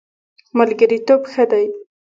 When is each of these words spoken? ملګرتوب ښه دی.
ملګرتوب 0.57 1.21
ښه 1.31 1.43
دی. 1.51 1.65